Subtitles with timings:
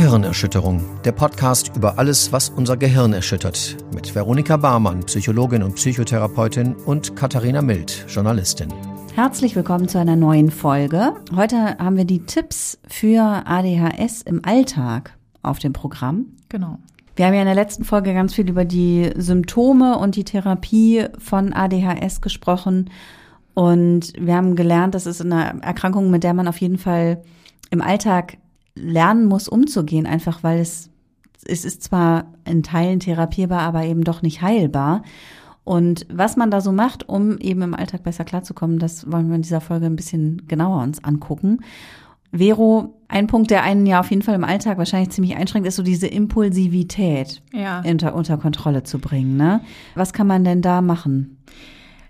[0.00, 6.76] Gehirnerschütterung, der Podcast über alles, was unser Gehirn erschüttert, mit Veronika Barmann, Psychologin und Psychotherapeutin
[6.76, 8.72] und Katharina Mild, Journalistin.
[9.16, 11.14] Herzlich willkommen zu einer neuen Folge.
[11.34, 16.26] Heute haben wir die Tipps für ADHS im Alltag auf dem Programm.
[16.48, 16.78] Genau.
[17.16, 21.06] Wir haben ja in der letzten Folge ganz viel über die Symptome und die Therapie
[21.18, 22.88] von ADHS gesprochen.
[23.54, 27.20] Und wir haben gelernt, das ist eine Erkrankung, mit der man auf jeden Fall
[27.72, 28.38] im Alltag
[28.80, 30.90] lernen muss, umzugehen, einfach weil es,
[31.44, 35.02] es ist zwar in Teilen therapierbar, aber eben doch nicht heilbar.
[35.64, 39.36] Und was man da so macht, um eben im Alltag besser klarzukommen, das wollen wir
[39.36, 41.60] in dieser Folge ein bisschen genauer uns angucken.
[42.32, 45.76] Vero, ein Punkt, der einen ja auf jeden Fall im Alltag wahrscheinlich ziemlich einschränkt, ist
[45.76, 47.82] so diese Impulsivität ja.
[47.86, 49.36] unter, unter Kontrolle zu bringen.
[49.36, 49.60] Ne?
[49.94, 51.38] Was kann man denn da machen?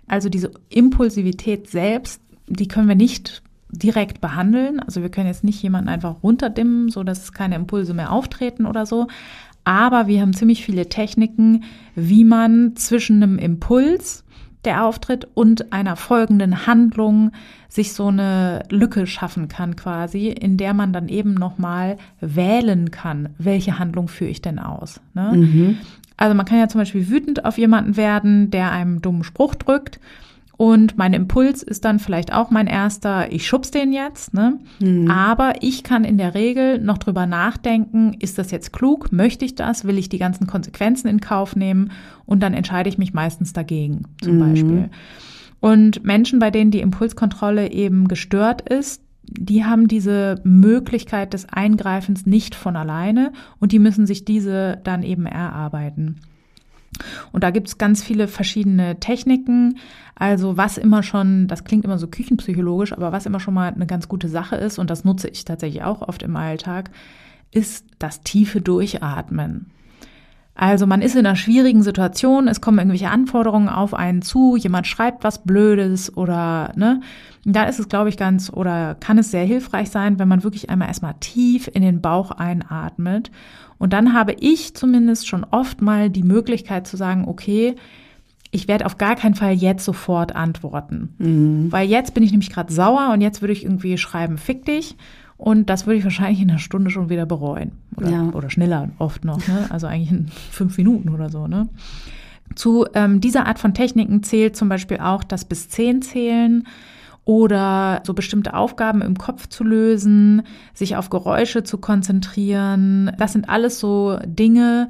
[0.07, 4.79] Also diese Impulsivität selbst, die können wir nicht direkt behandeln.
[4.79, 8.85] Also wir können jetzt nicht jemanden einfach runterdimmen, so dass keine Impulse mehr auftreten oder
[8.85, 9.07] so.
[9.63, 11.63] Aber wir haben ziemlich viele Techniken,
[11.95, 14.23] wie man zwischen einem Impuls,
[14.65, 17.31] der auftritt, und einer folgenden Handlung
[17.67, 23.29] sich so eine Lücke schaffen kann quasi, in der man dann eben nochmal wählen kann,
[23.37, 24.99] welche Handlung führe ich denn aus.
[25.13, 25.33] Ne?
[25.35, 25.77] Mhm.
[26.17, 29.99] Also man kann ja zum Beispiel wütend auf jemanden werden, der einem dummen Spruch drückt.
[30.59, 34.59] Und mein Impuls ist dann vielleicht auch mein erster, ich schubs den jetzt, ne?
[34.81, 35.09] Mhm.
[35.09, 39.13] Aber ich kann in der Regel noch drüber nachdenken, ist das jetzt klug?
[39.13, 39.85] Möchte ich das?
[39.85, 41.91] Will ich die ganzen Konsequenzen in Kauf nehmen?
[42.25, 44.39] Und dann entscheide ich mich meistens dagegen, zum mhm.
[44.39, 44.89] Beispiel.
[45.61, 52.25] Und Menschen, bei denen die Impulskontrolle eben gestört ist, die haben diese Möglichkeit des Eingreifens
[52.25, 56.19] nicht von alleine und die müssen sich diese dann eben erarbeiten.
[57.31, 59.77] Und da gibt es ganz viele verschiedene Techniken.
[60.15, 63.87] Also was immer schon, das klingt immer so küchenpsychologisch, aber was immer schon mal eine
[63.87, 66.91] ganz gute Sache ist, und das nutze ich tatsächlich auch oft im Alltag,
[67.51, 69.71] ist das tiefe Durchatmen.
[70.61, 74.87] Also man ist in einer schwierigen Situation, es kommen irgendwelche Anforderungen auf einen zu, jemand
[74.87, 76.99] schreibt was Blödes oder ne,
[77.45, 80.69] da ist es, glaube ich, ganz oder kann es sehr hilfreich sein, wenn man wirklich
[80.69, 83.31] einmal erstmal tief in den Bauch einatmet.
[83.77, 87.75] Und dann habe ich zumindest schon oft mal die Möglichkeit zu sagen, okay,
[88.51, 91.15] ich werde auf gar keinen Fall jetzt sofort antworten.
[91.19, 91.71] Mhm.
[91.71, 94.97] Weil jetzt bin ich nämlich gerade sauer und jetzt würde ich irgendwie schreiben, fick dich.
[95.39, 97.71] Und das würde ich wahrscheinlich in einer Stunde schon wieder bereuen.
[97.95, 98.23] Oder, ja.
[98.33, 99.67] oder schneller oft noch, ne?
[99.69, 101.69] Also eigentlich in fünf Minuten oder so, ne?
[102.55, 106.67] Zu ähm, dieser Art von Techniken zählt zum Beispiel auch das bis zehn zählen
[107.23, 110.41] oder so bestimmte Aufgaben im Kopf zu lösen,
[110.73, 113.11] sich auf Geräusche zu konzentrieren.
[113.17, 114.89] Das sind alles so Dinge,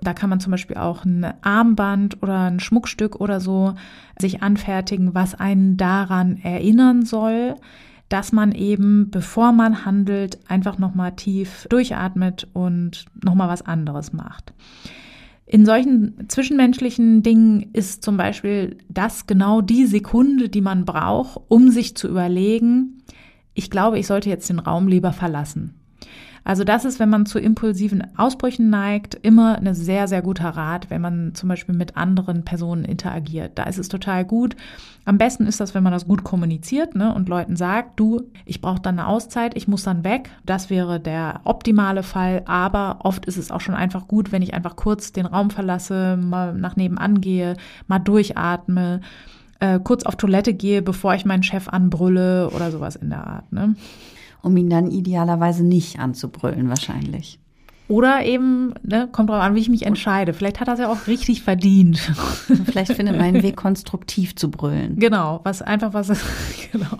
[0.00, 3.74] da kann man zum Beispiel auch ein Armband oder ein Schmuckstück oder so
[4.16, 7.56] sich anfertigen, was einen daran erinnern soll,
[8.08, 14.52] dass man eben, bevor man handelt, einfach nochmal tief durchatmet und nochmal was anderes macht.
[15.44, 21.70] In solchen zwischenmenschlichen Dingen ist zum Beispiel das genau die Sekunde, die man braucht, um
[21.70, 23.02] sich zu überlegen,
[23.54, 25.74] ich glaube, ich sollte jetzt den Raum lieber verlassen.
[26.44, 30.90] Also das ist, wenn man zu impulsiven Ausbrüchen neigt, immer eine sehr, sehr guter Rat,
[30.90, 33.52] wenn man zum Beispiel mit anderen Personen interagiert.
[33.56, 34.56] Da ist es total gut.
[35.04, 38.60] Am besten ist das, wenn man das gut kommuniziert ne, und Leuten sagt, du, ich
[38.60, 40.30] brauche dann eine Auszeit, ich muss dann weg.
[40.44, 42.42] Das wäre der optimale Fall.
[42.46, 46.16] Aber oft ist es auch schon einfach gut, wenn ich einfach kurz den Raum verlasse,
[46.16, 47.56] mal nach nebenan gehe,
[47.86, 49.00] mal durchatme
[49.60, 53.52] äh, kurz auf Toilette gehe, bevor ich meinen Chef anbrülle oder sowas in der Art.
[53.52, 53.74] Ne?
[54.42, 57.38] Um ihn dann idealerweise nicht anzubrüllen, wahrscheinlich.
[57.88, 60.34] Oder eben, ne, kommt drauf an, wie ich mich entscheide.
[60.34, 61.98] Vielleicht hat er es ja auch richtig verdient.
[62.66, 64.96] Vielleicht findet man einen Weg, konstruktiv zu brüllen.
[64.96, 66.08] Genau, was einfach was,
[66.72, 66.98] genau,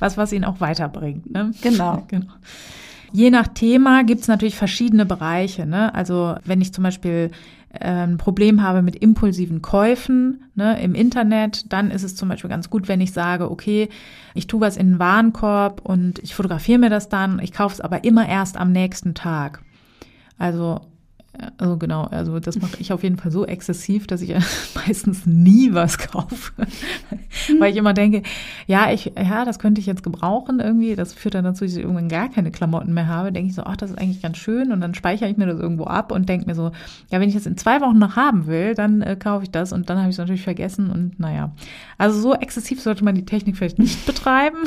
[0.00, 1.30] was, was ihn auch weiterbringt.
[1.30, 1.52] Ne?
[1.62, 2.04] Genau.
[2.08, 2.26] genau.
[3.12, 5.64] Je nach Thema gibt es natürlich verschiedene Bereiche.
[5.64, 5.94] Ne?
[5.94, 7.30] Also wenn ich zum Beispiel
[7.70, 12.70] ein Problem habe mit impulsiven Käufen ne, im Internet, dann ist es zum Beispiel ganz
[12.70, 13.88] gut, wenn ich sage, okay,
[14.34, 17.80] ich tue was in den Warenkorb und ich fotografiere mir das dann, ich kaufe es
[17.80, 19.62] aber immer erst am nächsten Tag.
[20.38, 20.80] Also
[21.56, 24.34] also genau, also das mache ich auf jeden Fall so exzessiv, dass ich
[24.74, 26.52] meistens nie was kaufe.
[27.58, 28.22] Weil ich immer denke,
[28.66, 30.96] ja, ich, ja, das könnte ich jetzt gebrauchen irgendwie.
[30.96, 33.32] Das führt dann dazu, dass ich irgendwann gar keine Klamotten mehr habe.
[33.32, 34.72] Denke ich so, ach, das ist eigentlich ganz schön.
[34.72, 36.72] Und dann speichere ich mir das irgendwo ab und denke mir so,
[37.10, 39.72] ja, wenn ich das in zwei Wochen noch haben will, dann äh, kaufe ich das.
[39.72, 40.90] Und dann habe ich es natürlich vergessen.
[40.90, 41.52] Und naja,
[41.96, 44.58] also so exzessiv sollte man die Technik vielleicht nicht betreiben.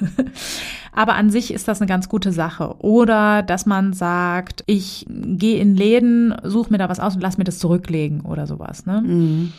[0.96, 2.74] Aber an sich ist das eine ganz gute Sache.
[2.78, 7.36] Oder dass man sagt, ich gehe in Läden, suche mir da was aus und lass
[7.36, 8.86] mir das zurücklegen oder sowas.
[8.86, 9.02] Ne?
[9.02, 9.52] Mhm.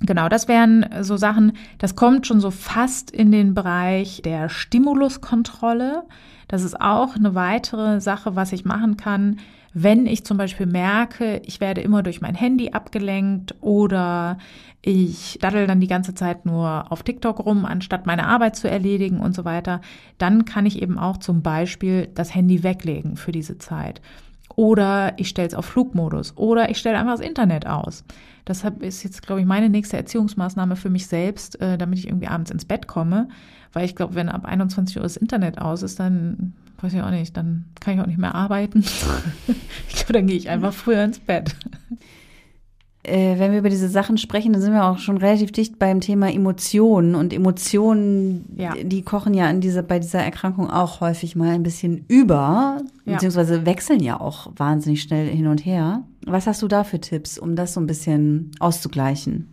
[0.00, 6.02] Genau, das wären so Sachen, das kommt schon so fast in den Bereich der Stimuluskontrolle.
[6.48, 9.38] Das ist auch eine weitere Sache, was ich machen kann,
[9.72, 14.38] wenn ich zum Beispiel merke, ich werde immer durch mein Handy abgelenkt oder
[14.82, 19.20] ich daddel dann die ganze Zeit nur auf TikTok rum, anstatt meine Arbeit zu erledigen
[19.20, 19.80] und so weiter,
[20.18, 24.00] dann kann ich eben auch zum Beispiel das Handy weglegen für diese Zeit.
[24.56, 28.04] Oder ich stelle es auf Flugmodus oder ich stelle einfach das Internet aus.
[28.44, 32.26] Das ist jetzt, glaube ich, meine nächste Erziehungsmaßnahme für mich selbst, äh, damit ich irgendwie
[32.26, 33.28] abends ins Bett komme.
[33.72, 37.10] Weil ich glaube, wenn ab 21 Uhr das Internet aus ist, dann weiß ich auch
[37.10, 38.80] nicht, dann kann ich auch nicht mehr arbeiten.
[39.88, 41.54] ich glaube, dann gehe ich einfach früher ins Bett.
[43.02, 46.00] Äh, wenn wir über diese Sachen sprechen, dann sind wir auch schon relativ dicht beim
[46.00, 47.14] Thema Emotionen.
[47.14, 48.74] Und Emotionen, ja.
[48.74, 53.14] die kochen ja in dieser, bei dieser Erkrankung auch häufig mal ein bisschen über, ja.
[53.14, 56.02] beziehungsweise wechseln ja auch wahnsinnig schnell hin und her.
[56.26, 59.48] Was hast du da für Tipps, um das so ein bisschen auszugleichen?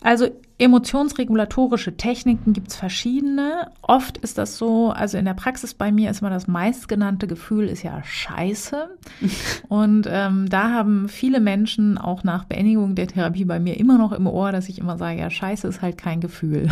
[0.00, 0.28] Also
[0.62, 3.72] Emotionsregulatorische Techniken gibt es verschiedene.
[3.82, 7.66] Oft ist das so, also in der Praxis bei mir ist immer das meistgenannte Gefühl
[7.66, 8.88] ist ja Scheiße.
[9.68, 14.12] Und ähm, da haben viele Menschen auch nach Beendigung der Therapie bei mir immer noch
[14.12, 16.68] im Ohr, dass ich immer sage, ja, Scheiße ist halt kein Gefühl.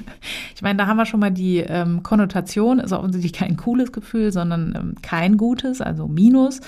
[0.54, 4.32] ich meine, da haben wir schon mal die ähm, Konnotation, ist offensichtlich kein cooles Gefühl,
[4.32, 6.60] sondern ähm, kein gutes, also Minus.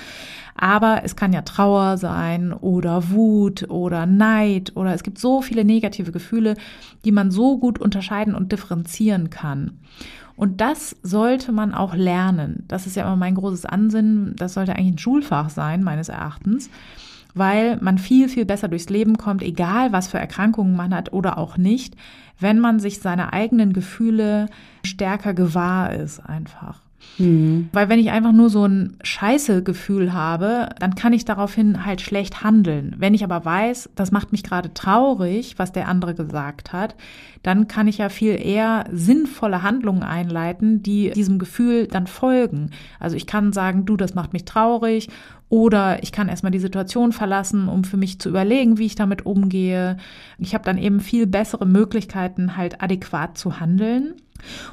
[0.56, 5.64] Aber es kann ja Trauer sein oder Wut oder Neid oder es gibt so viele
[5.64, 6.56] negative Gefühle,
[7.04, 9.78] die man so gut unterscheiden und differenzieren kann.
[10.36, 12.64] Und das sollte man auch lernen.
[12.68, 14.34] Das ist ja immer mein großes Ansinnen.
[14.36, 16.70] Das sollte eigentlich ein Schulfach sein, meines Erachtens,
[17.34, 21.38] weil man viel, viel besser durchs Leben kommt, egal was für Erkrankungen man hat oder
[21.38, 21.96] auch nicht,
[22.38, 24.48] wenn man sich seine eigenen Gefühle
[24.84, 26.80] stärker gewahr ist einfach.
[27.18, 27.68] Mhm.
[27.72, 32.42] Weil wenn ich einfach nur so ein Scheiße-Gefühl habe, dann kann ich daraufhin halt schlecht
[32.42, 32.94] handeln.
[32.98, 36.94] Wenn ich aber weiß, das macht mich gerade traurig, was der andere gesagt hat,
[37.42, 42.70] dann kann ich ja viel eher sinnvolle Handlungen einleiten, die diesem Gefühl dann folgen.
[43.00, 45.08] Also ich kann sagen, du, das macht mich traurig
[45.48, 49.26] oder ich kann erstmal die Situation verlassen, um für mich zu überlegen, wie ich damit
[49.26, 49.98] umgehe.
[50.38, 54.14] Ich habe dann eben viel bessere Möglichkeiten, halt adäquat zu handeln.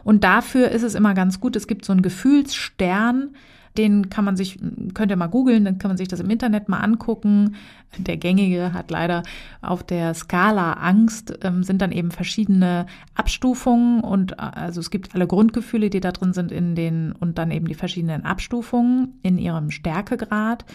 [0.03, 3.31] Und dafür ist es immer ganz gut, es gibt so einen Gefühlsstern,
[3.77, 4.59] den kann man sich,
[4.93, 7.55] könnt ihr mal googeln, dann kann man sich das im Internet mal angucken.
[7.97, 9.23] Der gängige hat leider
[9.61, 15.15] auf der Skala Angst, ähm, sind dann eben verschiedene Abstufungen und äh, also es gibt
[15.15, 19.37] alle Grundgefühle, die da drin sind in den und dann eben die verschiedenen Abstufungen in
[19.37, 20.65] ihrem Stärkegrad.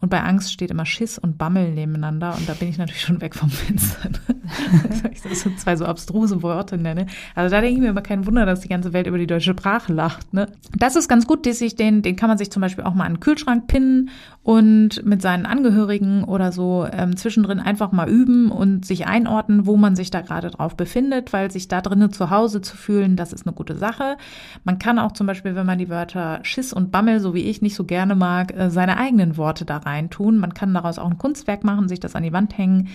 [0.00, 2.34] Und bei Angst steht immer Schiss und Bammel nebeneinander.
[2.36, 4.10] Und da bin ich natürlich schon weg vom Fenster.
[5.28, 7.06] das so zwei so abstruse Worte nenne.
[7.34, 9.52] Also da denke ich mir immer kein Wunder, dass die ganze Welt über die deutsche
[9.52, 10.32] Sprache lacht.
[10.32, 10.48] Ne?
[10.76, 13.04] Das ist ganz gut, dass ich den, den kann man sich zum Beispiel auch mal
[13.04, 14.10] an den Kühlschrank pinnen
[14.42, 19.76] und mit seinen Angehörigen oder so ähm, zwischendrin einfach mal üben und sich einordnen, wo
[19.76, 23.32] man sich da gerade drauf befindet, weil sich da drinnen zu Hause zu fühlen, das
[23.32, 24.16] ist eine gute Sache.
[24.64, 27.60] Man kann auch zum Beispiel, wenn man die Wörter Schiss und Bammel, so wie ich,
[27.60, 30.36] nicht so gerne mag, äh, seine eigenen Worte da reintun.
[30.38, 32.88] Man kann daraus auch ein Kunstwerk machen, sich das an die Wand hängen,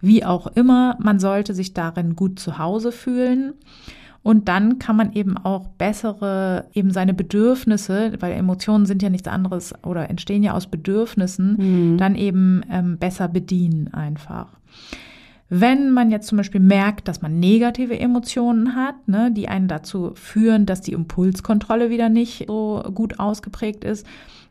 [0.00, 0.96] wie auch immer.
[1.00, 3.54] Man sollte sich darin gut zu Hause fühlen.
[4.22, 9.28] Und dann kann man eben auch bessere, eben seine Bedürfnisse, weil Emotionen sind ja nichts
[9.28, 11.98] anderes oder entstehen ja aus Bedürfnissen, mhm.
[11.98, 14.48] dann eben ähm, besser bedienen einfach.
[15.50, 20.12] Wenn man jetzt zum Beispiel merkt, dass man negative Emotionen hat, ne, die einen dazu
[20.14, 24.06] führen, dass die Impulskontrolle wieder nicht so gut ausgeprägt ist,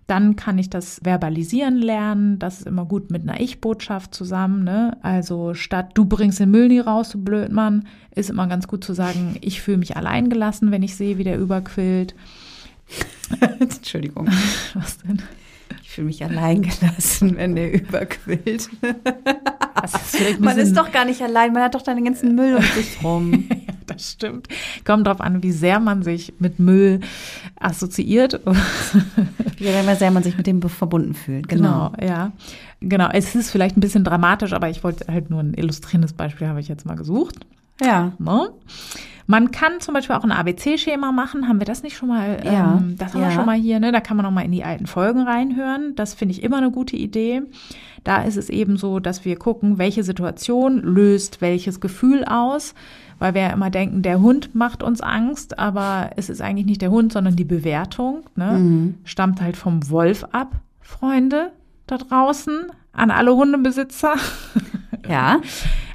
[0.08, 2.40] dann kann ich das verbalisieren lernen.
[2.40, 4.64] Das ist immer gut mit einer Ich-Botschaft zusammen.
[4.64, 4.98] Ne?
[5.02, 8.94] Also statt du bringst den Müll nie raus, du Blödmann, ist immer ganz gut zu
[8.94, 12.16] sagen, ich fühle mich allein gelassen, wenn ich sehe, wie der überquillt.
[13.60, 14.28] Entschuldigung.
[14.74, 15.22] Was denn?
[15.84, 18.70] Ich fühle mich allein gelassen, wenn der überquillt.
[19.84, 23.04] Ist man ist doch gar nicht allein, man hat doch deinen ganzen Müll um sich
[23.04, 23.50] rum.
[23.86, 24.48] das stimmt.
[24.86, 27.02] Kommt drauf an, wie sehr man sich mit Müll
[27.60, 28.40] assoziiert.
[29.60, 31.48] Ja, wie sehr man sich mit dem verbunden fühlt.
[31.48, 31.92] Genau.
[31.92, 32.32] genau, ja.
[32.80, 36.48] Genau, es ist vielleicht ein bisschen dramatisch, aber ich wollte halt nur ein illustrierendes Beispiel,
[36.48, 37.46] habe ich jetzt mal gesucht.
[37.82, 38.12] Ja.
[38.20, 38.50] No?
[39.30, 41.50] Man kann zum Beispiel auch ein ABC-Schema machen.
[41.50, 42.42] Haben wir das nicht schon mal?
[42.46, 42.78] Ja.
[42.78, 43.28] Ähm, das haben ja.
[43.28, 43.82] wir schon mal hier.
[43.82, 43.92] Ne?
[43.92, 45.96] Da kann man noch mal in die alten Folgen reinhören.
[45.96, 47.42] Das finde ich immer eine gute Idee.
[48.06, 52.74] Da ist es eben so, dass wir gucken, welche Situation löst welches Gefühl aus
[53.20, 56.82] weil wir ja immer denken, der Hund macht uns Angst, aber es ist eigentlich nicht
[56.82, 58.24] der Hund, sondern die Bewertung.
[58.36, 58.52] Ne?
[58.52, 58.96] Mhm.
[59.04, 61.52] Stammt halt vom Wolf ab, Freunde
[61.88, 64.16] da draußen, an alle Hundebesitzer.
[65.08, 65.40] Ja.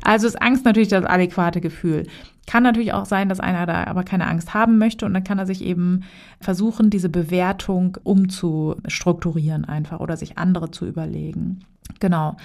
[0.02, 2.07] Also ist Angst natürlich das adäquate Gefühl.
[2.47, 5.38] Kann natürlich auch sein, dass einer da aber keine Angst haben möchte und dann kann
[5.38, 6.05] er sich eben
[6.41, 11.61] versuchen, diese Bewertung umzustrukturieren einfach oder sich andere zu überlegen.
[12.00, 12.37] Genau.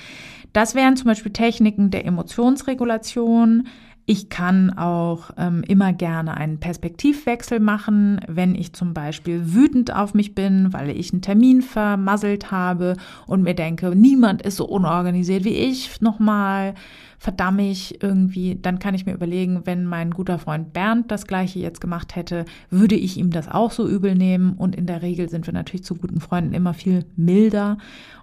[0.53, 3.67] Das wären zum Beispiel Techniken der Emotionsregulation.
[4.09, 10.13] Ich kann auch ähm, immer gerne einen Perspektivwechsel machen, wenn ich zum Beispiel wütend auf
[10.13, 12.95] mich bin, weil ich einen Termin vermasselt habe
[13.25, 16.73] und mir denke, niemand ist so unorganisiert wie ich nochmal,
[17.17, 21.59] verdamm ich irgendwie, dann kann ich mir überlegen, wenn mein guter Freund Bernd das gleiche
[21.59, 25.29] jetzt gemacht hätte, würde ich ihm das auch so übel nehmen und in der Regel
[25.29, 27.77] sind wir natürlich zu guten Freunden immer viel milder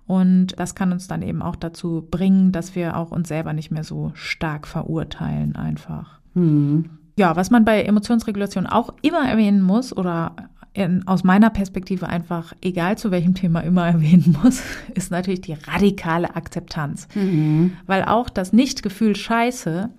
[0.07, 3.71] und das kann uns dann eben auch dazu bringen, dass wir auch uns selber nicht
[3.71, 6.21] mehr so stark verurteilen einfach.
[6.35, 6.91] Mhm.
[7.17, 10.35] Ja, was man bei Emotionsregulation auch immer erwähnen muss oder
[10.75, 14.63] in, aus meiner Perspektive einfach, egal zu welchem Thema immer erwähnen muss,
[14.95, 17.09] ist natürlich die radikale Akzeptanz.
[17.15, 17.73] Mhm.
[17.87, 19.91] Weil auch das Nichtgefühl Scheiße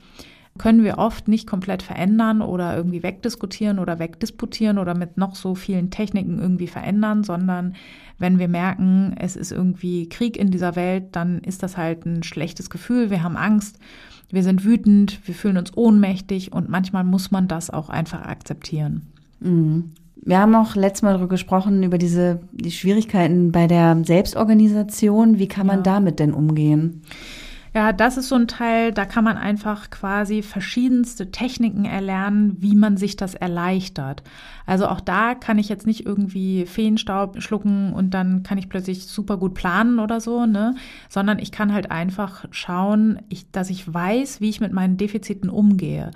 [0.57, 5.53] können wir oft nicht komplett verändern oder irgendwie wegdiskutieren oder wegdisputieren oder mit noch so
[5.53, 7.75] vielen Techniken irgendwie verändern, sondern
[8.19, 12.23] wenn wir merken, es ist irgendwie Krieg in dieser Welt, dann ist das halt ein
[12.23, 13.79] schlechtes Gefühl, wir haben Angst,
[14.31, 19.07] wir sind wütend, wir fühlen uns ohnmächtig und manchmal muss man das auch einfach akzeptieren.
[19.41, 19.91] Mhm.
[20.25, 25.37] Wir haben auch letztes Mal darüber gesprochen, über diese die Schwierigkeiten bei der Selbstorganisation.
[25.37, 25.83] Wie kann man ja.
[25.83, 27.03] damit denn umgehen?
[27.75, 32.73] Ja, das ist so ein Teil, da kann man einfach quasi verschiedenste Techniken erlernen, wie
[32.73, 34.23] man sich das erleichtert.
[34.65, 39.05] Also auch da kann ich jetzt nicht irgendwie Feenstaub schlucken und dann kann ich plötzlich
[39.05, 40.75] super gut planen oder so, ne?
[41.09, 45.49] Sondern ich kann halt einfach schauen, ich, dass ich weiß, wie ich mit meinen Defiziten
[45.49, 46.11] umgehe.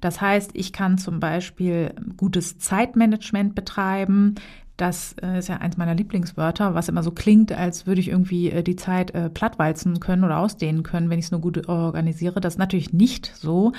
[0.00, 4.34] Das heißt, ich kann zum Beispiel gutes Zeitmanagement betreiben.
[4.82, 8.50] Das äh, ist ja eins meiner Lieblingswörter, was immer so klingt, als würde ich irgendwie
[8.50, 12.40] äh, die Zeit äh, plattwalzen können oder ausdehnen können, wenn ich es nur gut organisiere.
[12.40, 13.70] Das ist natürlich nicht so.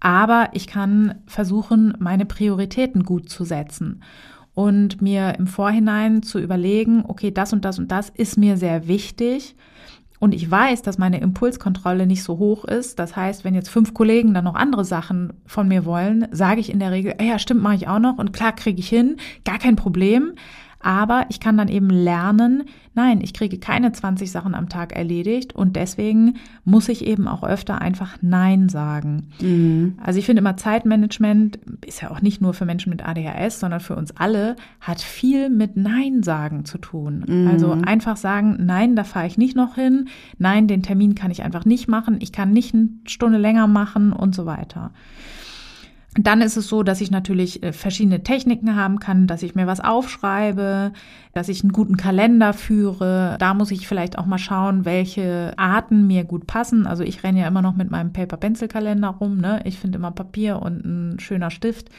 [0.00, 4.02] Aber ich kann versuchen, meine Prioritäten gut zu setzen
[4.54, 8.88] und mir im Vorhinein zu überlegen, okay, das und das und das ist mir sehr
[8.88, 9.56] wichtig
[10.18, 12.98] und ich weiß, dass meine Impulskontrolle nicht so hoch ist.
[12.98, 16.70] Das heißt, wenn jetzt fünf Kollegen dann noch andere Sachen von mir wollen, sage ich
[16.70, 19.58] in der Regel, ja, stimmt, mache ich auch noch und klar kriege ich hin, gar
[19.58, 20.34] kein Problem.
[20.86, 22.62] Aber ich kann dann eben lernen,
[22.94, 27.42] nein, ich kriege keine 20 Sachen am Tag erledigt und deswegen muss ich eben auch
[27.42, 29.26] öfter einfach Nein sagen.
[29.40, 29.98] Mhm.
[30.00, 33.80] Also ich finde immer Zeitmanagement ist ja auch nicht nur für Menschen mit ADHS, sondern
[33.80, 37.24] für uns alle, hat viel mit Nein sagen zu tun.
[37.26, 37.48] Mhm.
[37.48, 40.06] Also einfach sagen, nein, da fahre ich nicht noch hin,
[40.38, 44.12] nein, den Termin kann ich einfach nicht machen, ich kann nicht eine Stunde länger machen
[44.12, 44.92] und so weiter.
[46.18, 49.66] Dann ist es so, dass ich natürlich äh, verschiedene Techniken haben kann, dass ich mir
[49.66, 50.92] was aufschreibe,
[51.34, 53.36] dass ich einen guten Kalender führe.
[53.38, 56.86] Da muss ich vielleicht auch mal schauen, welche Arten mir gut passen.
[56.86, 59.38] Also ich renne ja immer noch mit meinem Paper-Pencil-Kalender rum.
[59.38, 59.60] Ne?
[59.64, 61.90] Ich finde immer Papier und ein schöner Stift.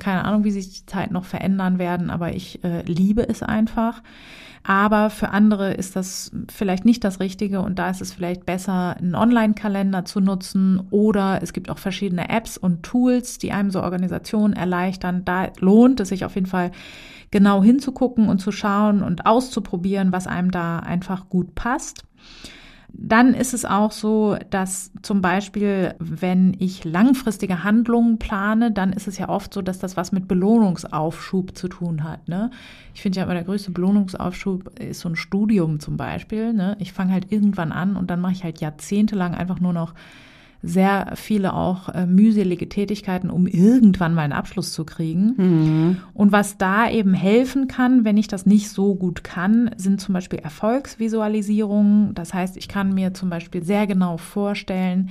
[0.00, 4.02] Keine Ahnung, wie sich die Zeit noch verändern werden, aber ich äh, liebe es einfach.
[4.62, 8.96] Aber für andere ist das vielleicht nicht das Richtige und da ist es vielleicht besser,
[8.96, 13.82] einen Online-Kalender zu nutzen oder es gibt auch verschiedene Apps und Tools, die einem so
[13.82, 15.24] Organisationen erleichtern.
[15.24, 16.72] Da lohnt es sich auf jeden Fall
[17.30, 22.04] genau hinzugucken und zu schauen und auszuprobieren, was einem da einfach gut passt.
[22.92, 29.08] Dann ist es auch so, dass zum Beispiel, wenn ich langfristige Handlungen plane, dann ist
[29.08, 32.28] es ja oft so, dass das was mit Belohnungsaufschub zu tun hat.
[32.28, 32.50] Ne?
[32.94, 36.52] Ich finde ja immer der größte Belohnungsaufschub ist so ein Studium zum Beispiel.
[36.52, 36.76] Ne?
[36.80, 39.94] Ich fange halt irgendwann an und dann mache ich halt jahrzehntelang einfach nur noch
[40.62, 45.34] sehr viele auch äh, mühselige Tätigkeiten, um irgendwann mal einen Abschluss zu kriegen.
[45.36, 45.96] Mhm.
[46.12, 50.12] Und was da eben helfen kann, wenn ich das nicht so gut kann, sind zum
[50.12, 52.14] Beispiel Erfolgsvisualisierungen.
[52.14, 55.10] Das heißt, ich kann mir zum Beispiel sehr genau vorstellen,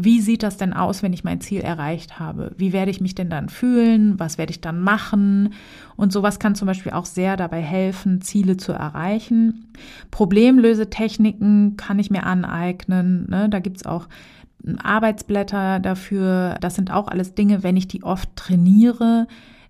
[0.00, 2.52] wie sieht das denn aus, wenn ich mein Ziel erreicht habe?
[2.56, 4.16] Wie werde ich mich denn dann fühlen?
[4.20, 5.54] Was werde ich dann machen?
[5.96, 9.72] Und sowas kann zum Beispiel auch sehr dabei helfen, Ziele zu erreichen.
[10.12, 13.26] Problemlösetechniken kann ich mir aneignen.
[13.28, 13.48] Ne?
[13.48, 14.06] Da gibt's auch
[14.76, 16.56] Arbeitsblätter dafür.
[16.60, 19.26] Das sind auch alles Dinge, wenn ich die oft trainiere,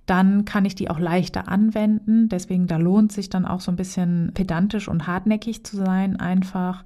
[0.06, 2.28] dann kann ich die auch leichter anwenden.
[2.28, 6.82] Deswegen da lohnt sich dann auch so ein bisschen pedantisch und hartnäckig zu sein einfach.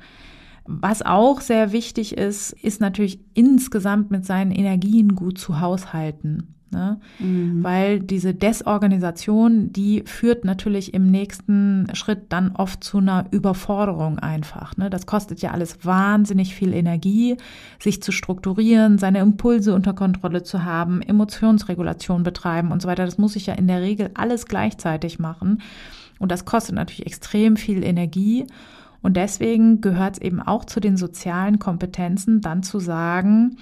[0.64, 6.54] Was auch sehr wichtig ist, ist natürlich insgesamt mit seinen Energien gut zu haushalten.
[6.72, 6.98] Ne?
[7.18, 7.62] Mhm.
[7.62, 14.76] Weil diese Desorganisation, die führt natürlich im nächsten Schritt dann oft zu einer Überforderung einfach.
[14.78, 14.88] Ne?
[14.88, 17.36] Das kostet ja alles wahnsinnig viel Energie,
[17.78, 23.04] sich zu strukturieren, seine Impulse unter Kontrolle zu haben, Emotionsregulation betreiben und so weiter.
[23.04, 25.60] Das muss ich ja in der Regel alles gleichzeitig machen.
[26.18, 28.46] Und das kostet natürlich extrem viel Energie.
[29.02, 33.56] Und deswegen gehört es eben auch zu den sozialen Kompetenzen, dann zu sagen,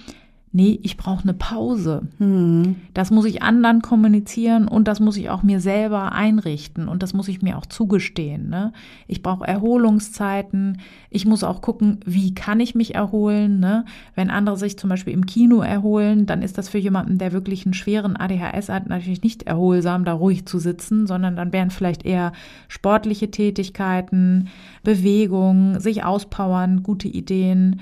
[0.53, 2.03] nee, ich brauche eine Pause.
[2.17, 2.75] Hm.
[2.93, 7.13] Das muss ich anderen kommunizieren und das muss ich auch mir selber einrichten und das
[7.13, 8.49] muss ich mir auch zugestehen.
[8.49, 8.73] Ne?
[9.07, 10.79] Ich brauche Erholungszeiten.
[11.09, 13.59] Ich muss auch gucken, wie kann ich mich erholen.
[13.59, 13.85] Ne?
[14.15, 17.65] Wenn andere sich zum Beispiel im Kino erholen, dann ist das für jemanden, der wirklich
[17.65, 22.05] einen schweren ADHS hat, natürlich nicht erholsam, da ruhig zu sitzen, sondern dann wären vielleicht
[22.05, 22.33] eher
[22.67, 24.49] sportliche Tätigkeiten,
[24.83, 27.79] Bewegung, sich auspowern, gute Ideen.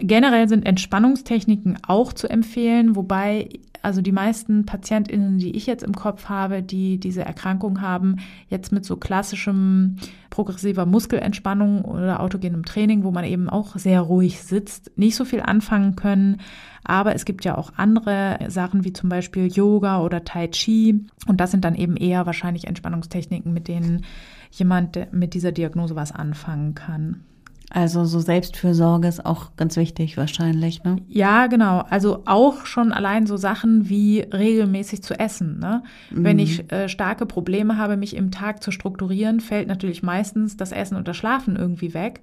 [0.00, 3.48] Generell sind Entspannungstechniken auch zu empfehlen, wobei
[3.82, 8.16] also die meisten PatientInnen, die ich jetzt im Kopf habe, die diese Erkrankung haben,
[8.48, 9.96] jetzt mit so klassischem
[10.30, 15.40] progressiver Muskelentspannung oder autogenem Training, wo man eben auch sehr ruhig sitzt, nicht so viel
[15.40, 16.40] anfangen können.
[16.84, 21.06] Aber es gibt ja auch andere Sachen wie zum Beispiel Yoga oder Tai Chi.
[21.26, 24.04] Und das sind dann eben eher wahrscheinlich Entspannungstechniken, mit denen
[24.50, 27.24] jemand mit dieser Diagnose was anfangen kann.
[27.70, 30.96] Also so Selbstfürsorge ist auch ganz wichtig wahrscheinlich, ne?
[31.06, 31.84] Ja, genau.
[31.90, 35.58] Also auch schon allein so Sachen wie regelmäßig zu essen.
[35.58, 35.82] Ne?
[36.10, 36.24] Mhm.
[36.24, 40.72] Wenn ich äh, starke Probleme habe, mich im Tag zu strukturieren, fällt natürlich meistens das
[40.72, 42.22] Essen und das Schlafen irgendwie weg.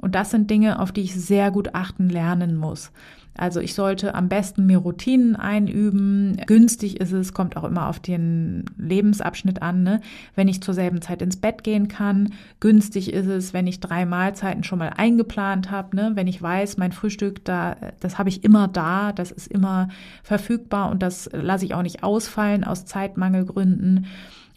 [0.00, 2.92] Und das sind Dinge, auf die ich sehr gut achten lernen muss.
[3.36, 6.36] Also ich sollte am besten mir Routinen einüben.
[6.46, 10.00] Günstig ist es, kommt auch immer auf den Lebensabschnitt an, ne?
[10.36, 12.32] wenn ich zur selben Zeit ins Bett gehen kann.
[12.60, 16.12] Günstig ist es, wenn ich drei Mahlzeiten schon mal eingeplant habe, ne?
[16.14, 19.88] wenn ich weiß, mein Frühstück, da, das habe ich immer da, das ist immer
[20.22, 24.06] verfügbar und das lasse ich auch nicht ausfallen aus Zeitmangelgründen.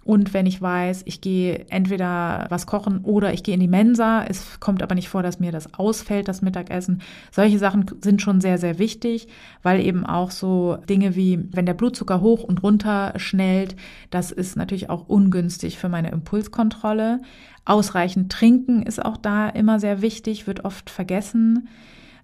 [0.08, 4.24] Und wenn ich weiß, ich gehe entweder was kochen oder ich gehe in die Mensa,
[4.24, 7.02] es kommt aber nicht vor, dass mir das ausfällt, das Mittagessen.
[7.30, 9.28] Solche Sachen sind schon sehr, sehr wichtig,
[9.64, 13.76] weil eben auch so Dinge wie, wenn der Blutzucker hoch und runter schnellt,
[14.10, 17.20] das ist natürlich auch ungünstig für meine Impulskontrolle.
[17.66, 21.68] Ausreichend trinken ist auch da immer sehr wichtig, wird oft vergessen.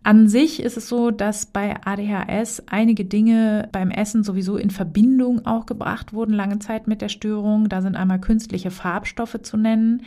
[0.06, 5.46] An sich ist es so, dass bei ADHS einige Dinge beim Essen sowieso in Verbindung
[5.46, 7.70] auch gebracht wurden, lange Zeit mit der Störung.
[7.70, 10.04] Da sind einmal künstliche Farbstoffe zu nennen.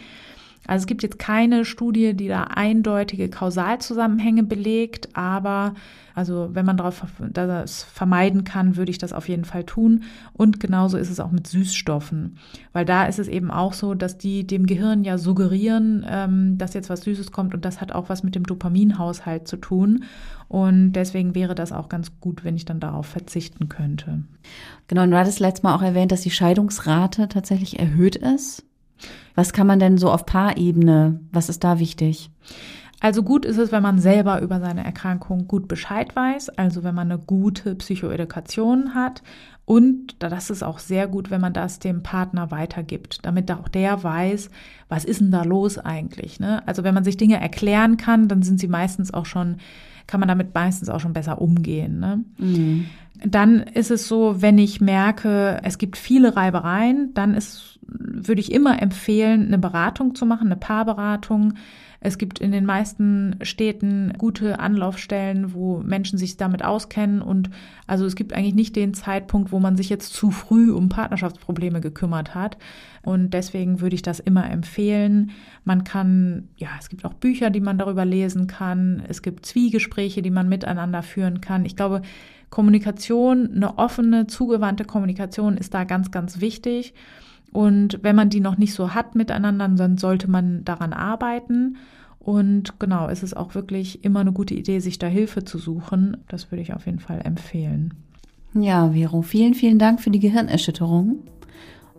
[0.66, 5.74] Also es gibt jetzt keine Studie, die da eindeutige Kausalzusammenhänge belegt, aber
[6.16, 10.04] also wenn man darauf das vermeiden kann, würde ich das auf jeden Fall tun.
[10.32, 12.38] Und genauso ist es auch mit Süßstoffen,
[12.72, 16.72] weil da ist es eben auch so, dass die dem Gehirn ja suggerieren, ähm, dass
[16.72, 20.04] jetzt was Süßes kommt und das hat auch was mit dem Dopaminhaushalt zu tun.
[20.48, 24.22] Und deswegen wäre das auch ganz gut, wenn ich dann darauf verzichten könnte.
[24.88, 28.64] Genau, und du hattest letztes Mal auch erwähnt, dass die Scheidungsrate tatsächlich erhöht ist.
[29.34, 32.30] Was kann man denn so auf Paarebene, was ist da wichtig?
[33.00, 36.94] Also gut ist es, wenn man selber über seine Erkrankung gut Bescheid weiß, also wenn
[36.94, 39.22] man eine gute Psychoedukation hat.
[39.66, 44.02] Und das ist auch sehr gut, wenn man das dem Partner weitergibt, damit auch der
[44.02, 44.48] weiß,
[44.88, 46.40] was ist denn da los eigentlich.
[46.40, 46.66] Ne?
[46.66, 49.56] Also wenn man sich Dinge erklären kann, dann sind sie meistens auch schon,
[50.06, 51.98] kann man damit meistens auch schon besser umgehen.
[51.98, 52.24] Ne?
[52.38, 52.86] Mhm.
[53.24, 58.52] Dann ist es so, wenn ich merke, es gibt viele Reibereien, dann ist, würde ich
[58.52, 61.54] immer empfehlen, eine Beratung zu machen, eine Paarberatung.
[62.00, 67.50] Es gibt in den meisten Städten gute Anlaufstellen, wo Menschen sich damit auskennen und
[67.86, 71.80] also es gibt eigentlich nicht den Zeitpunkt, wo man sich jetzt zu früh um Partnerschaftsprobleme
[71.80, 72.58] gekümmert hat.
[73.02, 75.30] Und deswegen würde ich das immer empfehlen.
[75.64, 79.02] Man kann, ja, es gibt auch Bücher, die man darüber lesen kann.
[79.08, 81.64] Es gibt Zwiegespräche, die man miteinander führen kann.
[81.64, 82.02] Ich glaube,
[82.50, 86.94] Kommunikation, eine offene, zugewandte Kommunikation ist da ganz, ganz wichtig.
[87.52, 91.76] Und wenn man die noch nicht so hat miteinander, dann sollte man daran arbeiten.
[92.18, 96.16] Und genau, es ist auch wirklich immer eine gute Idee, sich da Hilfe zu suchen.
[96.28, 97.94] Das würde ich auf jeden Fall empfehlen.
[98.52, 101.18] Ja, Vero, vielen, vielen Dank für die Gehirnerschütterung.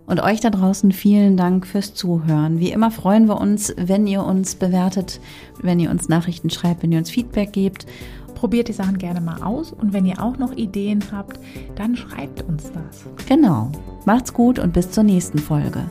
[0.07, 2.59] Und euch da draußen vielen Dank fürs Zuhören.
[2.59, 5.19] Wie immer freuen wir uns, wenn ihr uns bewertet,
[5.61, 7.85] wenn ihr uns Nachrichten schreibt, wenn ihr uns Feedback gebt.
[8.33, 11.39] Probiert die Sachen gerne mal aus und wenn ihr auch noch Ideen habt,
[11.75, 13.05] dann schreibt uns das.
[13.27, 13.69] Genau.
[14.05, 15.83] Macht's gut und bis zur nächsten Folge.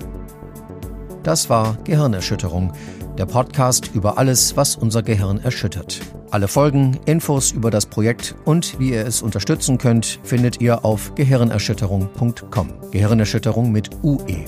[1.22, 2.72] Das war Gehirnerschütterung,
[3.18, 6.00] der Podcast über alles, was unser Gehirn erschüttert.
[6.31, 11.15] Alle Folgen, Infos über das Projekt und wie ihr es unterstützen könnt, findet ihr auf
[11.15, 12.91] gehirnerschütterung.com.
[12.91, 14.45] Gehirnerschütterung mit UE.